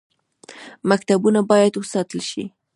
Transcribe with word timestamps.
مکتبونه 0.89 1.39
باید 1.51 1.73
وساتل 1.77 2.19
شي 2.29 2.43